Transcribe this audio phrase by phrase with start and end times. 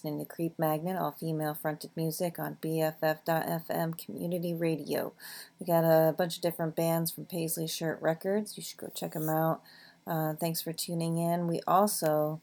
[0.00, 5.12] listening to Creep Magnet, all female fronted music on BFF.FM Community Radio.
[5.58, 8.56] We got a bunch of different bands from Paisley Shirt Records.
[8.56, 9.60] You should go check them out.
[10.06, 11.48] Uh, thanks for tuning in.
[11.48, 12.40] We also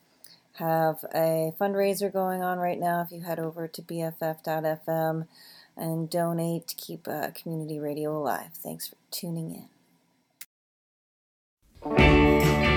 [0.60, 3.02] have a fundraiser going on right now.
[3.02, 5.28] If you head over to BFF.FM
[5.76, 8.52] and donate to keep uh, community radio alive.
[8.54, 9.68] Thanks for tuning
[11.82, 12.77] in.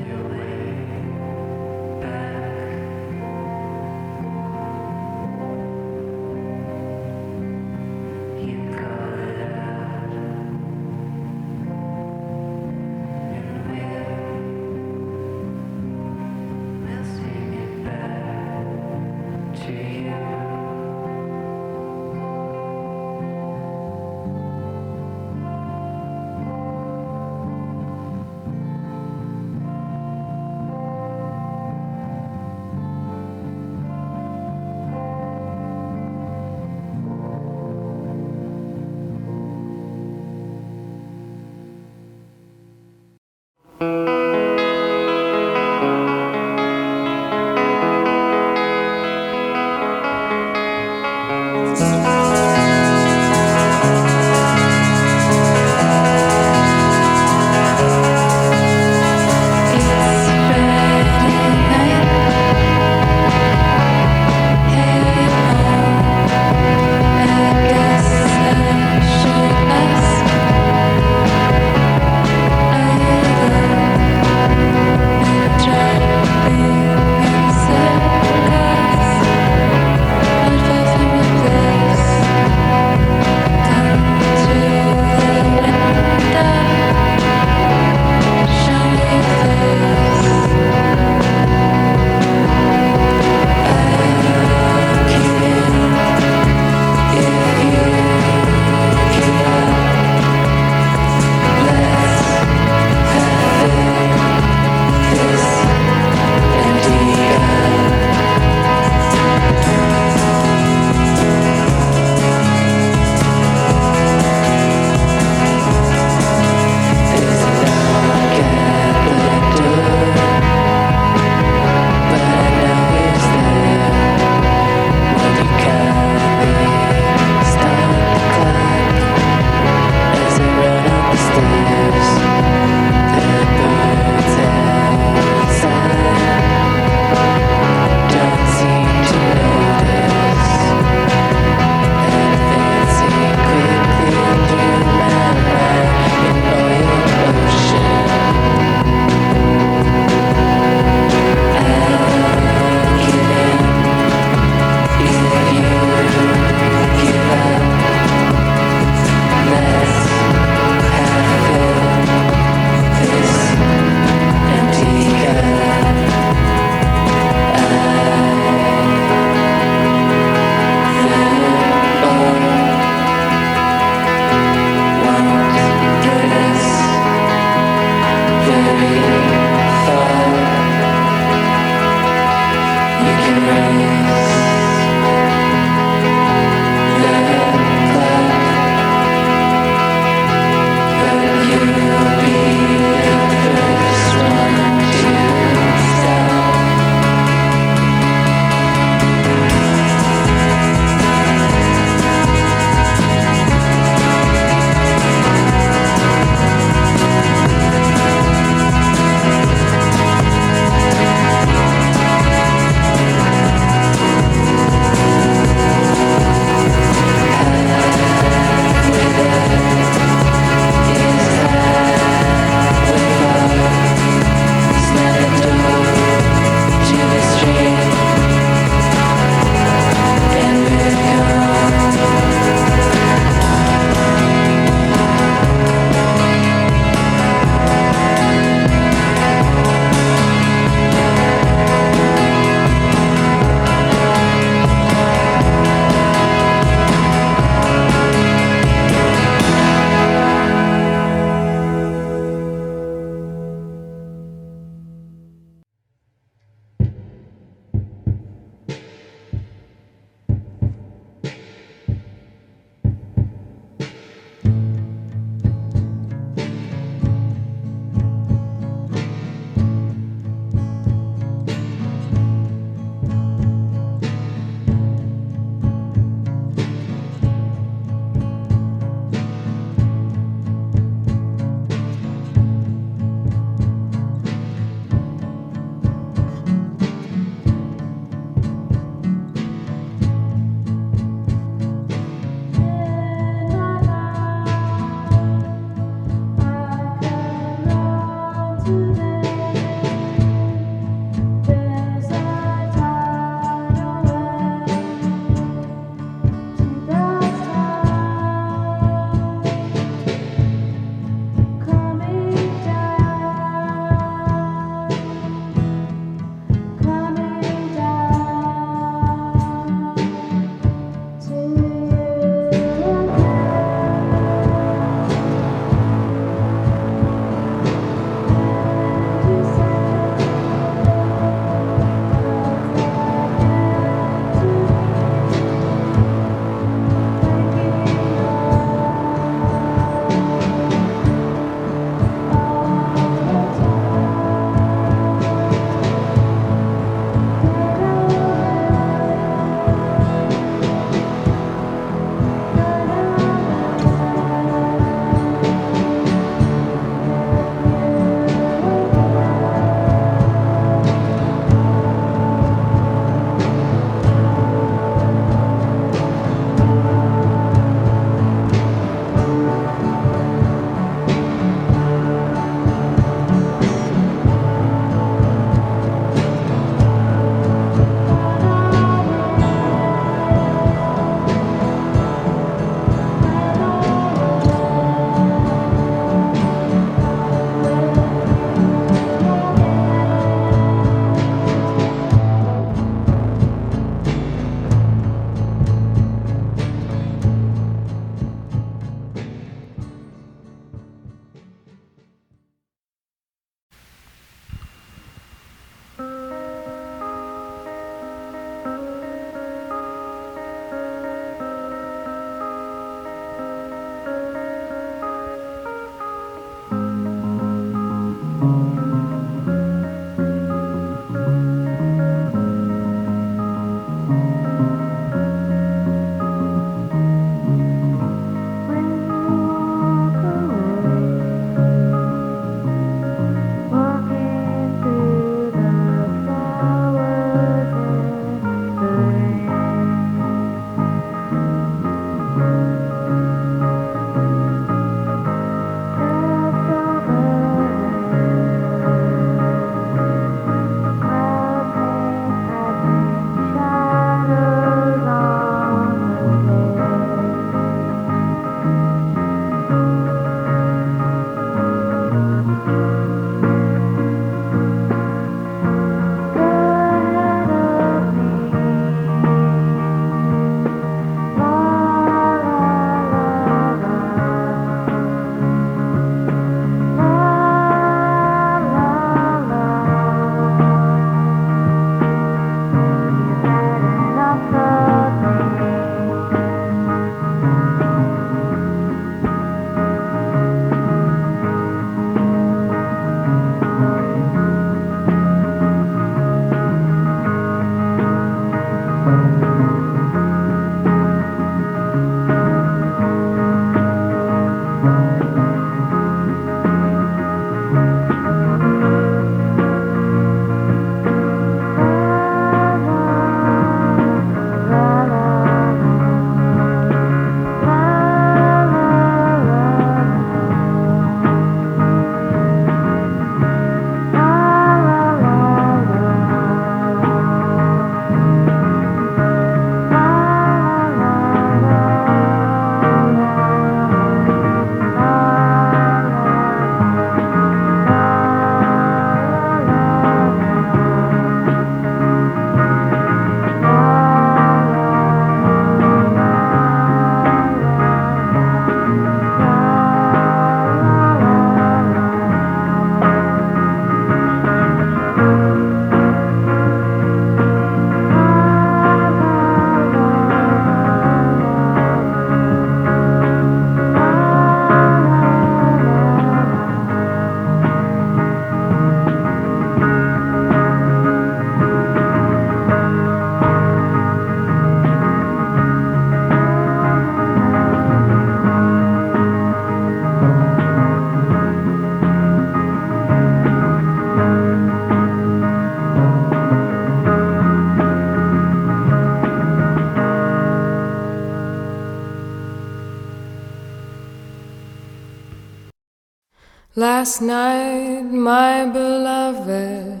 [597.06, 600.00] Last night, my beloved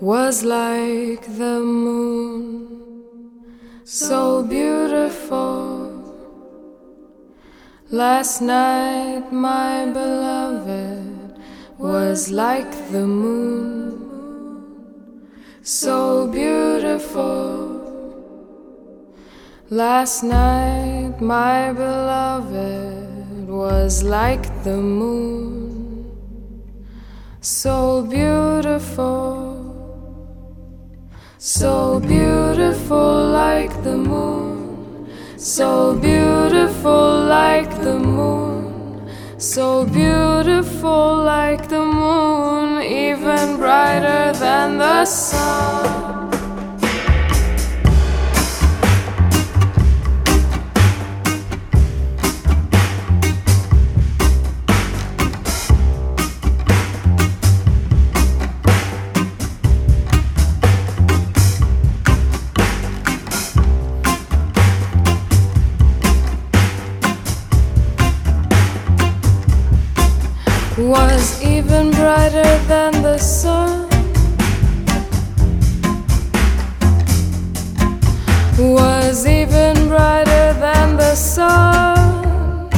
[0.00, 3.02] was like the moon,
[3.82, 5.90] so beautiful.
[7.90, 11.36] Last night, my beloved
[11.78, 13.98] was like the moon,
[15.62, 17.82] so beautiful.
[19.68, 25.55] Last night, my beloved was like the moon
[27.46, 29.06] so beautiful,
[31.38, 42.82] so beautiful like the moon, so beautiful like the moon, so beautiful like the moon,
[42.82, 46.15] even brighter than the sun.
[72.06, 73.88] Brighter than the sun.
[78.56, 82.70] Was even brighter than the sun.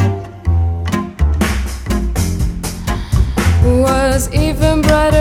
[3.83, 5.18] Was even brighter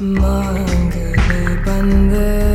[0.00, 2.49] so beautiful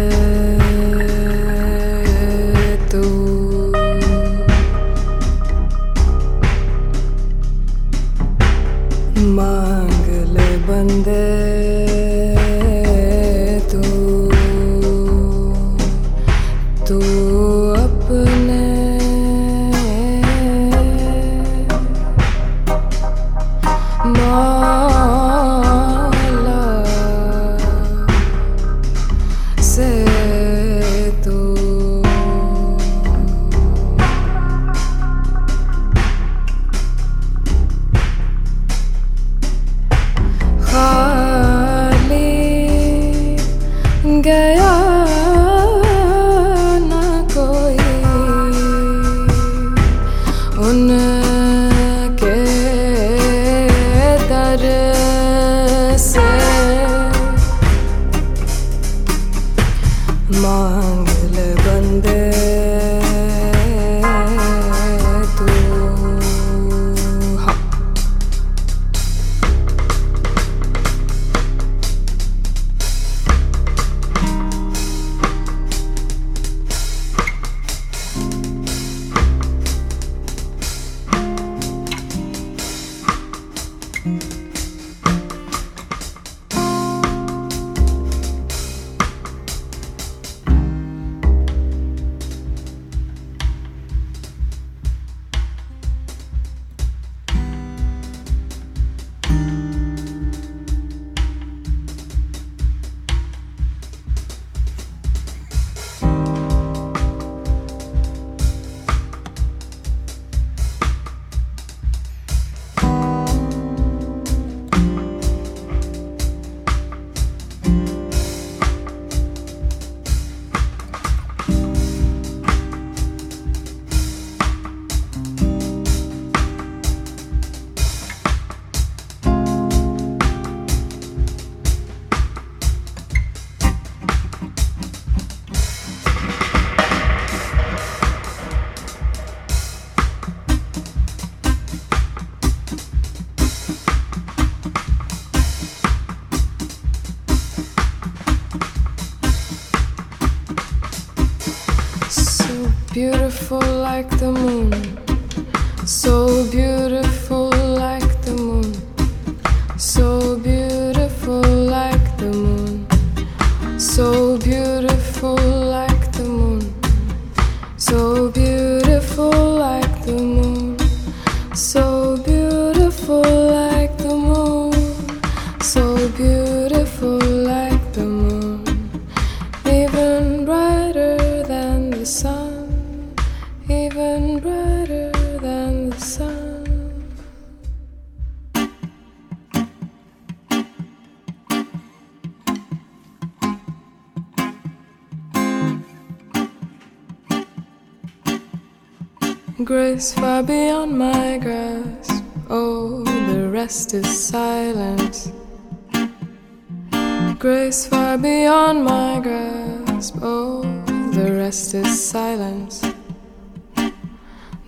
[212.15, 212.80] silence.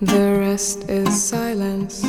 [0.02, 2.04] The rest is silence.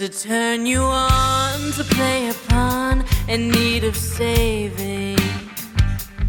[0.00, 5.18] To it turn you on to play upon, in need of saving?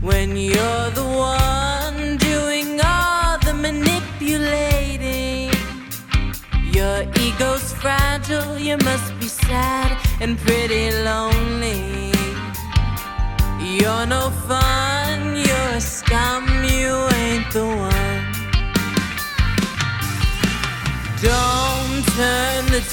[0.01, 5.53] When you're the one doing all the manipulating,
[6.73, 12.11] your ego's fragile, you must be sad and pretty lonely.
[13.61, 14.80] You're no fun.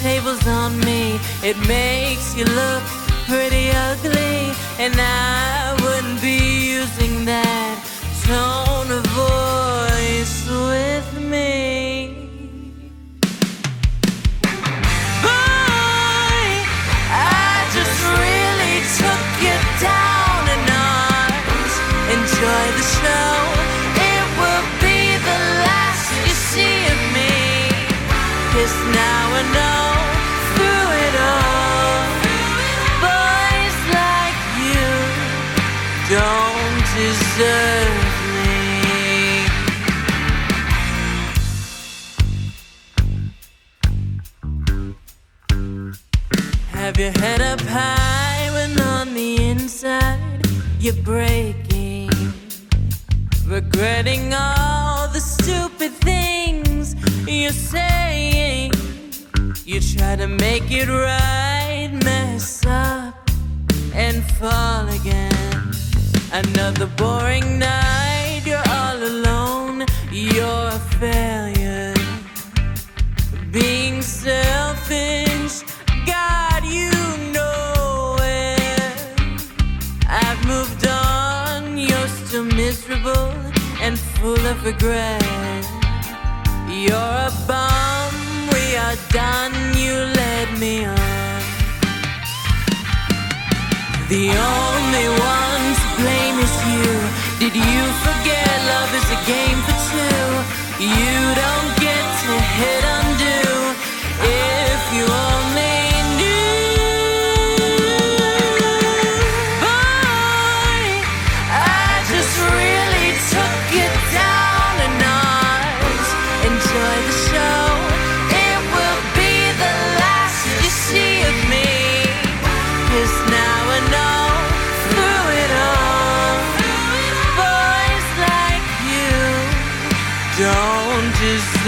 [0.01, 1.19] tables on me.
[1.43, 2.83] It makes you look
[3.27, 6.39] pretty ugly, and I wouldn't be
[6.79, 7.77] using that
[8.25, 11.88] tone of voice with me.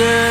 [0.01, 0.29] good.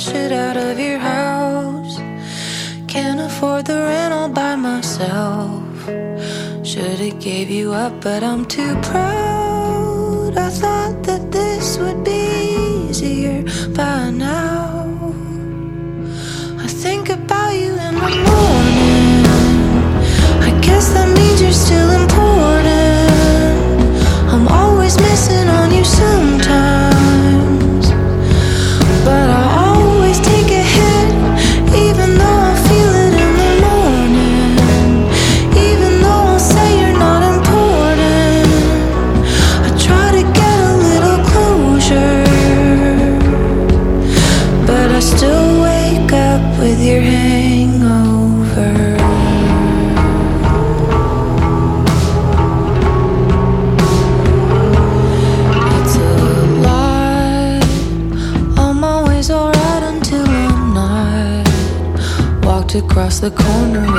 [0.00, 1.98] shit out of your house.
[2.88, 5.62] Can't afford the rent all by myself.
[6.64, 10.38] Should've gave you up, but I'm too proud.
[10.38, 13.42] I thought that this would be easier
[13.74, 15.12] by now.
[16.58, 19.26] I think about you in the morning.
[20.48, 22.70] I guess that means you're still important.
[24.32, 26.79] I'm always missing on you sometimes.
[63.20, 63.89] the corner.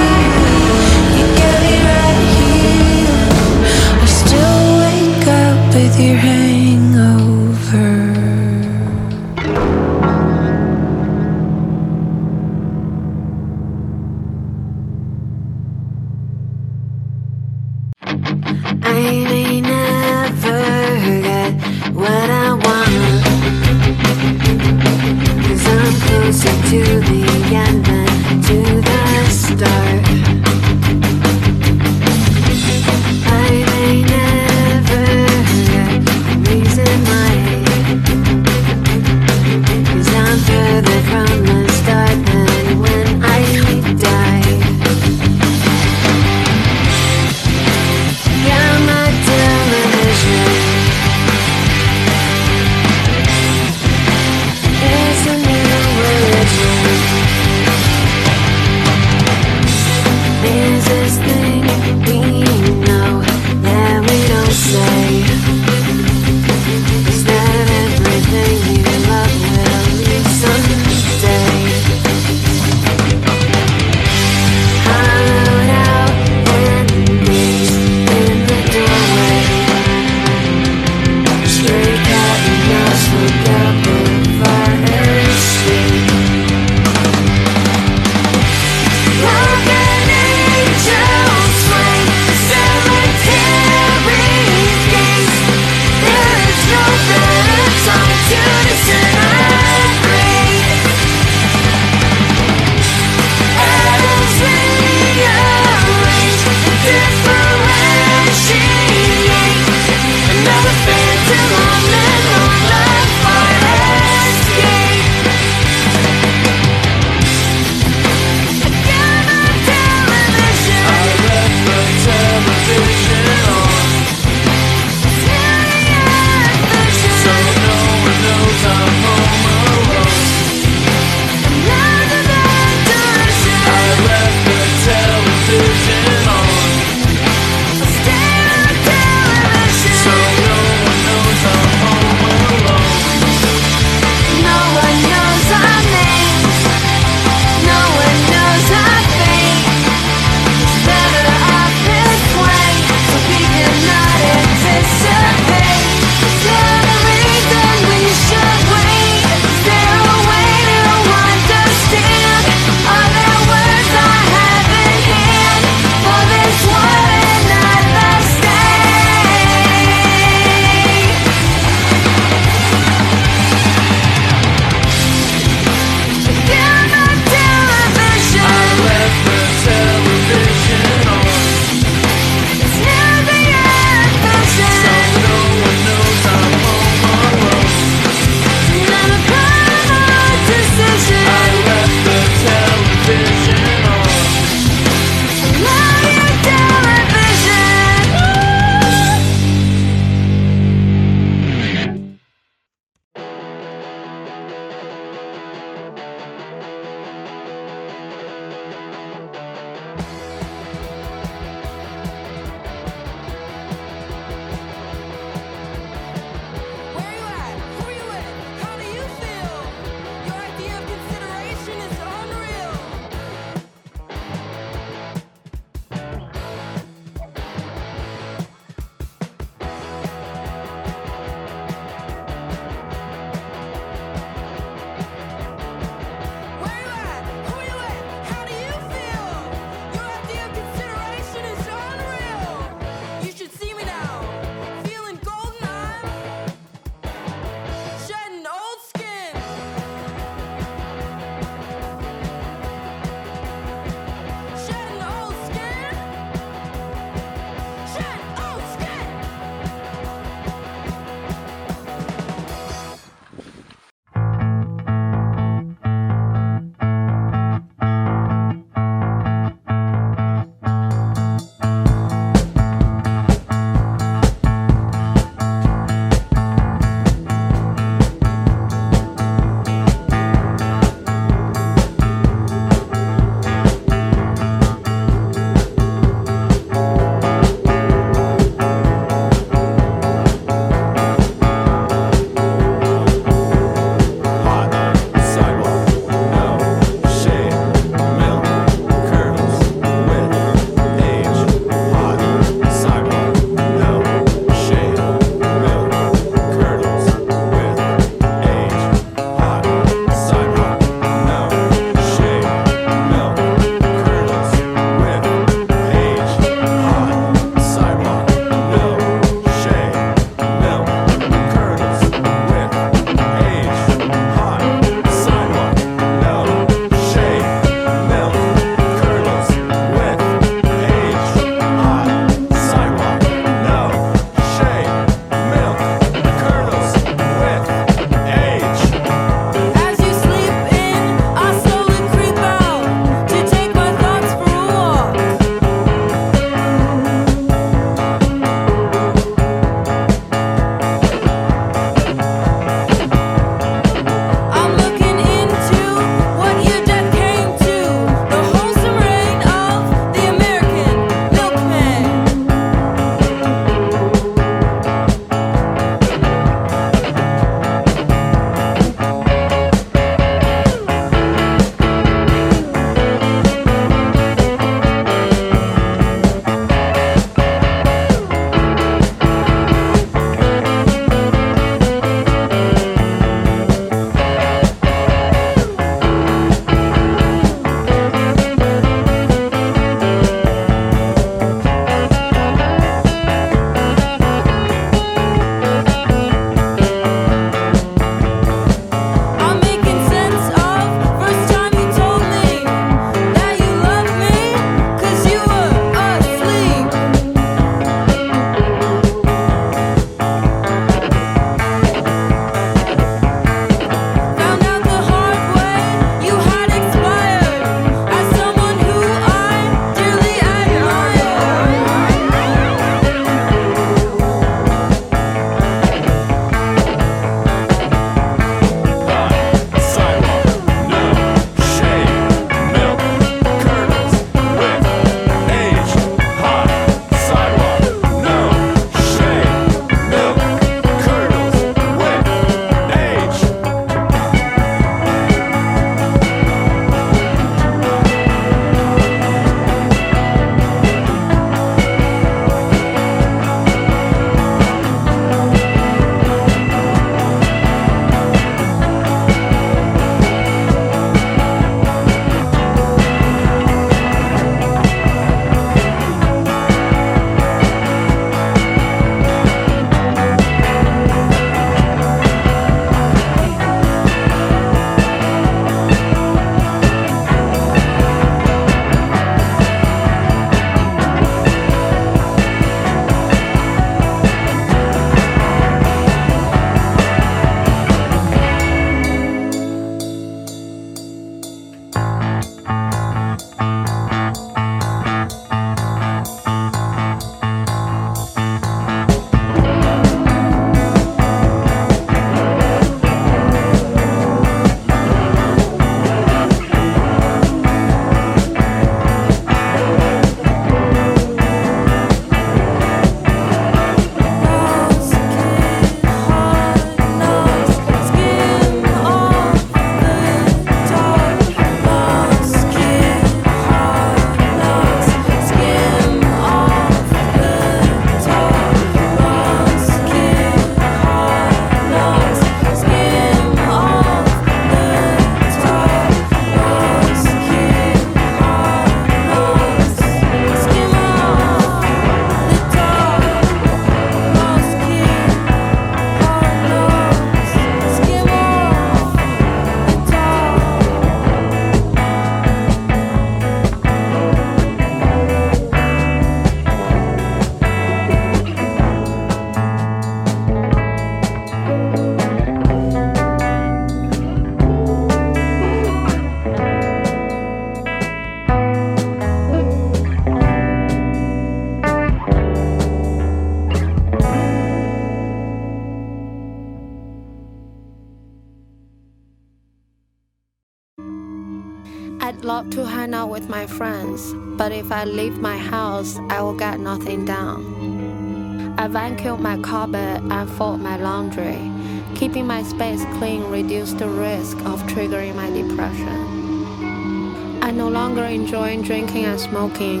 [583.30, 588.74] With my friends, but if I leave my house, I will get nothing done.
[588.76, 591.70] I vacuum my carpet and fold my laundry.
[592.16, 597.62] Keeping my space clean reduces the risk of triggering my depression.
[597.62, 600.00] I no longer enjoy drinking and smoking.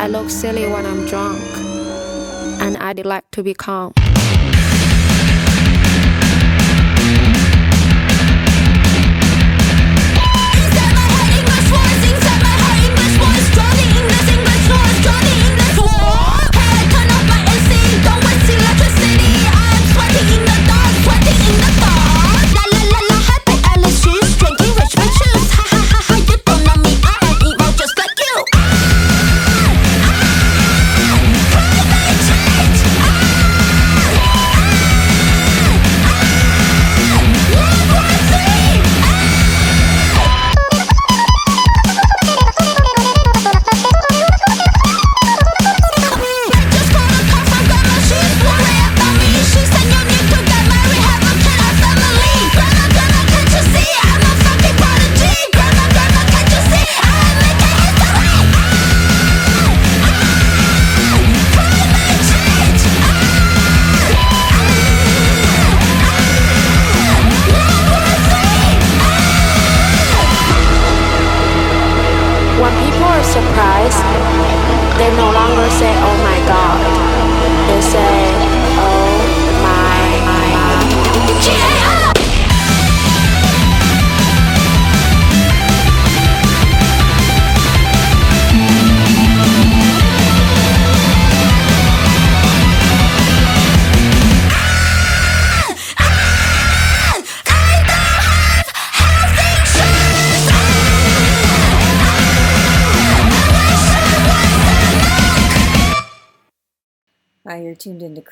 [0.00, 1.42] I look silly when I'm drunk,
[2.62, 3.92] and I'd like to be calm.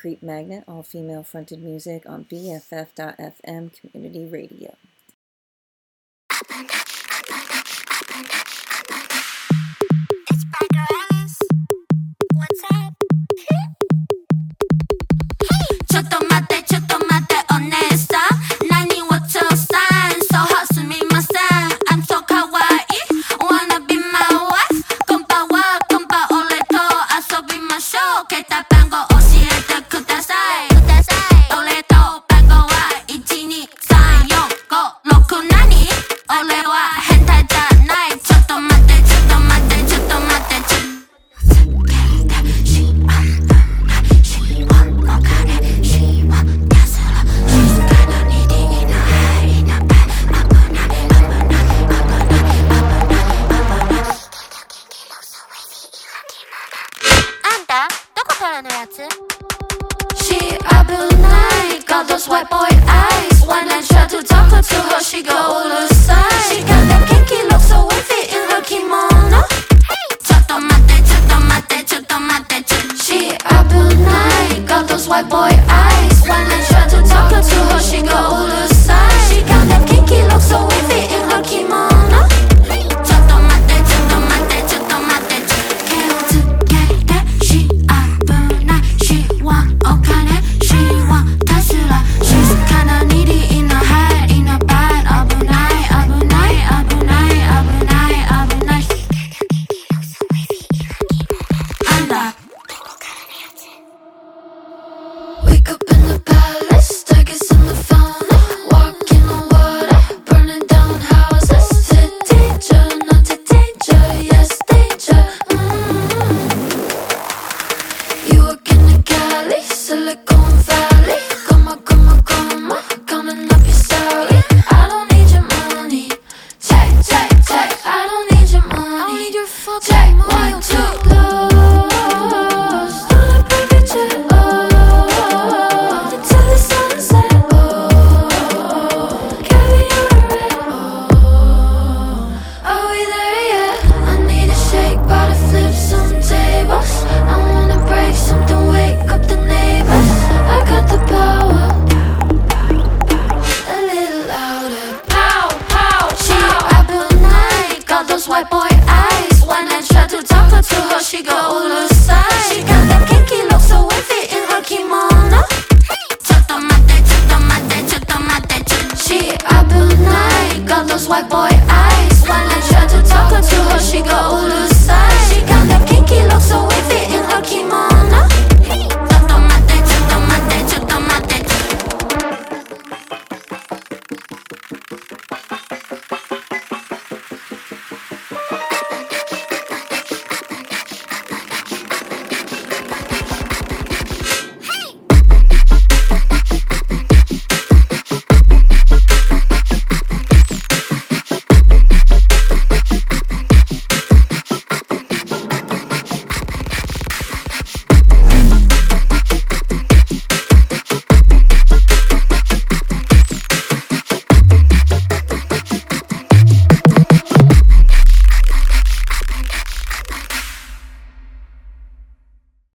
[0.07, 4.73] Creep Magnet, all female fronted music on BFF.FM Community Radio.